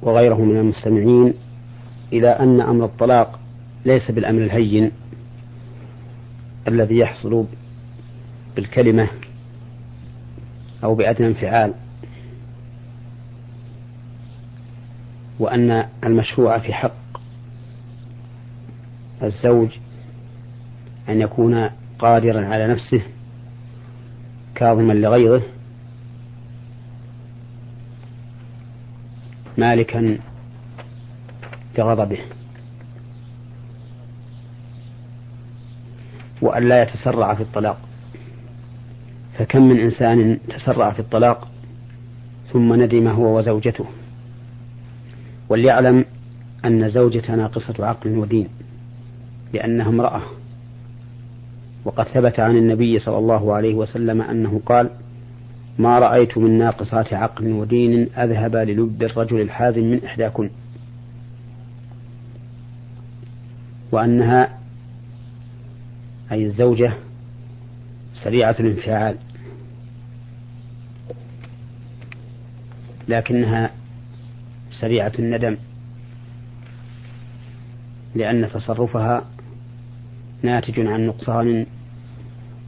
وغيره 0.03 0.45
من 0.45 0.57
المستمعين 0.57 1.35
إلى 2.13 2.29
أن 2.29 2.61
أمر 2.61 2.85
الطلاق 2.85 3.41
ليس 3.85 4.11
بالأمر 4.11 4.43
الهين 4.43 4.91
الذي 6.69 6.99
يحصل 6.99 7.45
بالكلمة 8.57 9.09
أو 10.85 10.95
بأدنى 10.95 11.27
انفعال 11.27 11.75
وأن 15.39 15.87
المشروع 16.05 16.59
في 16.59 16.73
حق 16.73 16.93
الزوج 19.23 19.69
أن 21.09 21.21
يكون 21.21 21.71
قادرا 21.99 22.47
على 22.47 22.67
نفسه 22.67 23.03
كاظما 24.55 24.93
لغيظه 24.93 25.43
مالكا 29.59 30.19
لغضبه 31.79 32.19
وأن 36.43 36.69
لا 36.69 36.83
يتسرع 36.83 37.35
في 37.35 37.43
الطلاق. 37.43 37.79
فكم 39.39 39.63
من 39.63 39.81
إنسان 39.81 40.39
تسرع 40.49 40.93
في 40.93 41.01
الطلاق 41.01 41.49
ثم 42.53 42.83
ندم 42.83 43.09
هو 43.09 43.39
وزوجته. 43.39 43.87
وليعلم 45.49 46.05
أن 46.65 46.89
زوجة 46.89 47.37
ناقصة 47.37 47.87
عقل 47.87 48.19
ودين 48.19 48.49
لأنها 49.53 49.89
امرأة. 49.89 50.23
وقد 51.85 52.09
ثبت 52.09 52.41
عن 52.41 52.57
النبي 52.57 52.99
صلى 52.99 53.19
الله 53.19 53.55
عليه 53.55 53.75
وسلم 53.75 54.23
أنه 54.23 54.61
قال 54.67 54.91
ما 55.79 55.99
رأيت 55.99 56.39
من 56.39 56.59
ناقصات 56.59 57.15
عقل 57.15 57.53
ودين 57.53 58.09
أذهب 58.19 58.57
للب 58.57 59.03
الرجل 59.03 59.41
الحازم 59.41 59.81
من 59.81 60.05
إحداكن. 60.05 60.51
وأنها 63.93 64.59
أي 66.33 66.47
الزوجة 66.47 66.93
سريعة 68.15 68.57
الانفعال. 68.61 69.17
لكنها 73.09 73.71
سريعة 74.81 75.13
الندم. 75.19 75.57
لأن 78.15 78.51
تصرفها 78.51 79.25
ناتج 80.43 80.81
عن 80.87 81.07
نقصان 81.07 81.67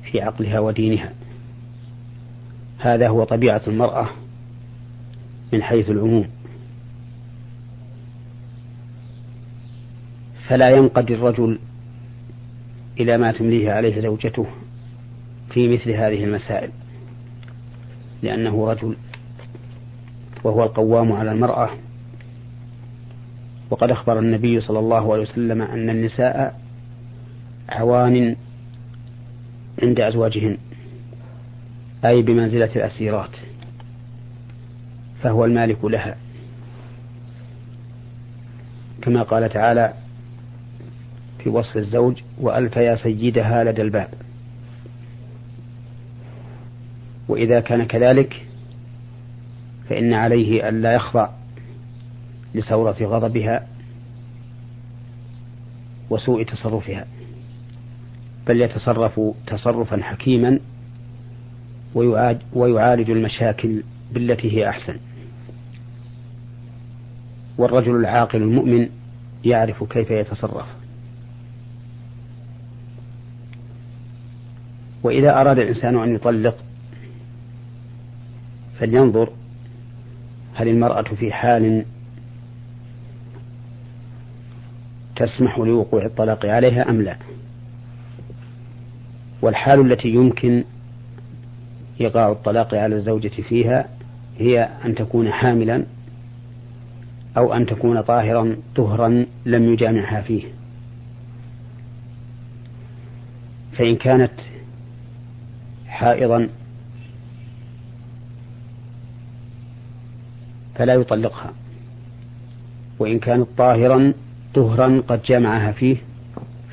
في 0.05 0.21
عقلها 0.21 0.59
ودينها. 0.59 1.13
هذا 2.85 3.09
هو 3.09 3.25
طبيعة 3.25 3.63
المرأة 3.67 4.09
من 5.53 5.63
حيث 5.63 5.91
العموم. 5.91 6.29
فلا 10.49 10.71
ينقضي 10.71 11.15
الرجل 11.15 11.59
إلى 13.01 13.19
ما 13.19 13.33
تمليه 13.33 13.73
عليه 13.73 14.01
زوجته 14.03 14.47
في 15.51 15.69
مثل 15.69 15.91
هذه 15.91 16.25
المسائل 16.25 16.71
لأنه 18.23 18.71
رجل 18.71 18.97
وهو 20.45 20.63
القوام 20.65 21.13
على 21.13 21.33
المرأة. 21.33 21.71
وقد 23.71 23.91
أخبر 23.91 24.19
النبي 24.19 24.61
صلى 24.61 24.79
الله 24.79 25.13
عليه 25.13 25.23
وسلم 25.23 25.63
أن 25.63 25.91
النساء 25.91 26.61
عوان 27.69 28.37
عند 29.83 30.01
أزواجهن. 30.01 30.59
أي 32.05 32.23
بمنزلة 32.23 32.71
الأسيرات 32.77 33.37
فهو 35.23 35.45
المالك 35.45 35.85
لها. 35.85 36.17
كما 39.03 39.23
قال 39.23 39.49
تعالى 39.49 39.95
في 41.39 41.49
وصف 41.51 41.77
الزوج 41.77 42.21
وألف 42.41 42.77
يا 42.77 42.97
سيدها 42.97 43.65
لدى 43.65 43.83
الباب 43.83 44.09
وإذا 47.29 47.61
كان 47.61 47.85
كذلك 47.85 48.47
فإن 49.89 50.13
عليه 50.13 50.69
ألا 50.69 50.93
يخضع 50.95 51.29
لثورة 52.55 52.97
غضبها 53.01 53.67
وسوء 56.11 56.43
تصرفها 56.45 57.07
بل 58.47 58.63
يتصرف 58.63 59.21
تصرفا 59.47 60.03
حكيما 60.03 60.59
ويعالج 62.55 63.11
المشاكل 63.11 63.83
بالتي 64.13 64.57
هي 64.57 64.69
أحسن. 64.69 64.97
والرجل 67.59 67.97
العاقل 67.97 68.43
المؤمن 68.43 68.89
يعرف 69.45 69.85
كيف 69.85 70.11
يتصرف. 70.11 70.67
وإذا 75.03 75.41
أراد 75.41 75.59
الإنسان 75.59 75.99
أن 75.99 76.15
يطلق 76.15 76.57
فلينظر 78.79 79.31
هل 80.55 80.69
المرأة 80.69 81.03
في 81.03 81.33
حال 81.33 81.85
تسمح 85.17 85.59
لوقوع 85.59 86.05
الطلاق 86.05 86.47
عليها 86.47 86.91
أم 86.91 87.03
لا. 87.03 87.17
والحال 89.43 89.93
التي 89.93 90.09
يمكن 90.09 90.65
إيقاع 92.01 92.33
الطلاق 92.33 92.75
على 92.75 92.97
الزوجة 92.97 93.43
فيها 93.49 93.89
هي 94.39 94.69
أن 94.85 94.95
تكون 94.95 95.33
حاملا 95.33 95.85
أو 97.37 97.55
أن 97.55 97.67
تكون 97.67 98.01
طاهرا 98.01 98.57
طهرا 98.77 99.27
لم 99.47 99.73
يجامعها 99.73 100.21
فيه. 100.21 100.43
فإن 103.73 103.97
كانت 103.97 104.33
حائضا 105.87 106.49
فلا 110.75 110.95
يطلقها. 110.95 111.53
وإن 112.99 113.19
كانت 113.19 113.49
طاهرا 113.59 114.13
طهرا 114.55 115.03
قد 115.09 115.23
جامعها 115.23 115.73
فيه 115.73 115.97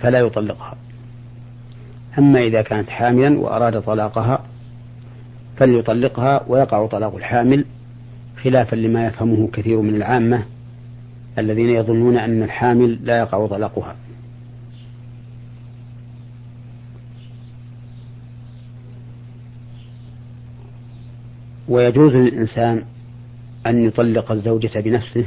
فلا 0.02 0.20
يطلقها. 0.20 0.76
أما 2.18 2.40
إذا 2.44 2.62
كانت 2.62 2.90
حاملا 2.90 3.40
وأراد 3.40 3.82
طلاقها 3.82 4.46
فليطلقها 5.62 6.44
ويقع 6.48 6.88
طلاق 6.88 7.16
الحامل 7.16 7.66
خلافا 8.44 8.76
لما 8.76 9.08
يفهمه 9.08 9.50
كثير 9.54 9.82
من 9.82 9.96
العامة 9.96 10.44
الذين 11.38 11.70
يظنون 11.70 12.18
أن 12.18 12.44
الحامل 12.44 13.00
لا 13.04 13.18
يقع 13.20 13.48
طلاقها. 13.48 13.96
ويجوز 21.70 22.16
للإنسان 22.16 22.84
أن 23.68 23.86
يطلق 23.86 24.32
الزوجة 24.32 24.80
بنفسه 24.80 25.26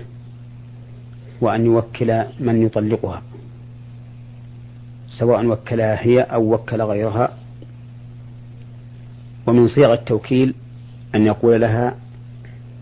وأن 1.40 1.66
يوكل 1.66 2.23
من 2.40 2.62
يطلقها 2.62 3.23
سواء 5.18 5.47
وكلها 5.47 6.07
هي 6.07 6.20
أو 6.20 6.55
وكل 6.55 6.83
غيرها. 6.83 7.34
ومن 9.46 9.68
صيغ 9.68 9.92
التوكيل 9.92 10.54
أن 11.14 11.26
يقول 11.26 11.61
لها 11.61 11.96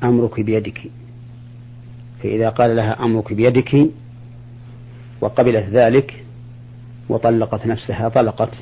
أمرك 0.03 0.41
بيدك. 0.41 0.81
فإذا 2.23 2.49
قال 2.49 2.77
لها 2.77 3.05
أمرك 3.05 3.33
بيدك 3.33 3.87
وقبلت 5.21 5.65
ذلك 5.69 6.25
وطلقت 7.09 7.67
نفسها 7.67 8.09
طلقت. 8.09 8.55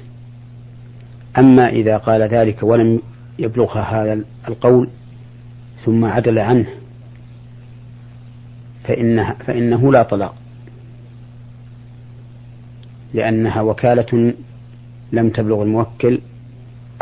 أما 1.38 1.68
إذا 1.68 1.96
قال 1.96 2.22
ذلك 2.22 2.62
ولم 2.62 3.00
يبلغها 3.38 4.02
هذا 4.02 4.24
القول 4.48 4.88
ثم 5.84 6.04
عدل 6.04 6.38
عنه 6.38 6.66
فإنه, 8.84 9.34
فإنه 9.46 9.92
لا 9.92 10.02
طلاق. 10.02 10.34
لأنها 13.14 13.60
وكالة 13.60 14.34
لم 15.12 15.30
تبلغ 15.30 15.62
الموكل 15.62 16.20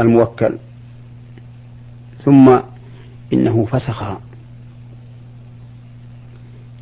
الموكل 0.01 0.59
ثم 2.25 2.59
إنه 3.33 3.65
فسخها 3.65 4.21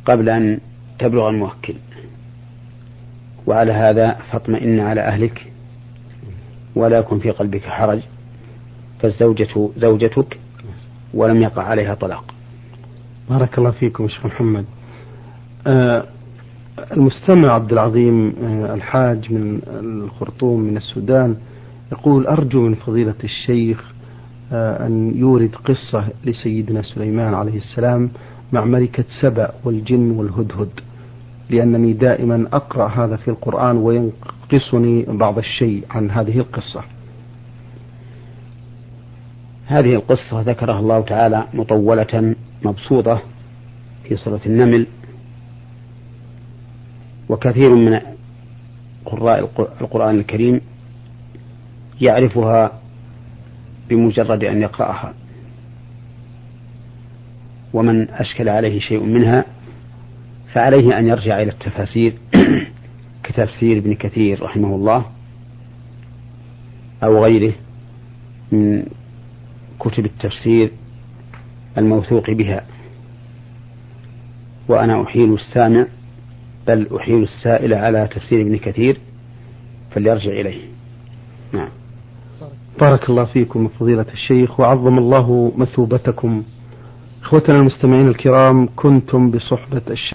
قبل 0.05 0.29
أن 0.29 0.59
تبلغ 0.99 1.29
الموكل. 1.29 1.73
وعلى 3.47 3.71
هذا 3.71 4.13
فاطمئن 4.31 4.79
على 4.79 5.01
أهلك 5.01 5.51
ولا 6.75 6.97
يكن 6.97 7.19
في 7.19 7.31
قلبك 7.31 7.61
حرج 7.63 7.99
فالزوجة 8.99 9.69
زوجتك 9.77 10.39
ولم 11.13 11.41
يقع 11.41 11.63
عليها 11.63 11.93
طلاق. 11.93 12.33
بارك 13.29 13.57
الله 13.57 13.71
فيكم 13.71 14.07
شيخ 14.07 14.25
محمد. 14.25 14.65
آه 15.67 16.05
المستمع 16.91 17.51
عبد 17.51 17.71
العظيم 17.71 18.35
آه 18.43 18.73
الحاج 18.73 19.31
من 19.31 19.61
الخرطوم 19.67 20.59
من 20.59 20.77
السودان 20.77 21.35
يقول 21.91 22.27
أرجو 22.27 22.61
من 22.61 22.75
فضيلة 22.75 23.15
الشيخ 23.23 23.91
أن 24.51 25.17
يورد 25.17 25.55
قصة 25.55 26.07
لسيدنا 26.25 26.81
سليمان 26.81 27.33
عليه 27.33 27.57
السلام 27.57 28.09
مع 28.51 28.65
ملكة 28.65 29.03
سبأ 29.21 29.51
والجن 29.63 30.11
والهدهد 30.11 30.69
لأنني 31.49 31.93
دائما 31.93 32.47
أقرأ 32.53 32.87
هذا 32.87 33.15
في 33.15 33.27
القرآن 33.27 33.77
وينقصني 33.77 35.05
بعض 35.09 35.37
الشيء 35.37 35.83
عن 35.89 36.11
هذه 36.11 36.37
القصة. 36.37 36.81
هذه 39.65 39.93
القصة 39.93 40.41
ذكرها 40.41 40.79
الله 40.79 41.01
تعالى 41.01 41.45
مطولة 41.53 42.35
مبسوطة 42.65 43.21
في 44.03 44.15
سورة 44.15 44.41
النمل 44.45 44.87
وكثير 47.29 47.75
من 47.75 47.99
قراء 49.05 49.39
القرآن 49.81 50.19
الكريم 50.19 50.61
يعرفها 52.01 52.71
بمجرد 53.89 54.43
أن 54.43 54.61
يقرأها. 54.61 55.13
ومن 57.73 58.09
أشكل 58.09 58.49
عليه 58.49 58.79
شيء 58.79 59.03
منها 59.03 59.45
فعليه 60.53 60.99
أن 60.99 61.07
يرجع 61.07 61.41
إلى 61.41 61.51
التفاسير. 61.51 62.13
كتفسير 63.23 63.77
ابن 63.77 63.93
كثير 63.93 64.43
رحمه 64.43 64.75
الله 64.75 65.05
أو 67.03 67.23
غيره 67.23 67.53
من 68.51 68.83
كتب 69.79 70.05
التفسير 70.05 70.71
الموثوق 71.77 72.31
بها. 72.31 72.65
وأنا 74.67 75.03
أحيل 75.03 75.33
السامع 75.33 75.85
بل 76.67 76.87
أحيل 76.97 77.23
السائل 77.23 77.73
على 77.73 78.07
تفسير 78.07 78.41
ابن 78.41 78.57
كثير 78.57 78.97
فليرجع 79.91 80.31
إليه. 80.31 80.61
نعم. 81.53 81.69
بارك 82.81 83.09
الله 83.09 83.25
فيكم 83.25 83.67
فضيلة 83.67 84.05
الشيخ 84.13 84.59
وعظم 84.59 84.97
الله 84.97 85.51
مثوبتكم. 85.57 86.43
إخوتنا 87.23 87.59
المستمعين 87.59 88.07
الكرام 88.07 88.69
كنتم 88.75 89.31
بصحبة 89.31 89.81
الشيخ. 89.89 90.13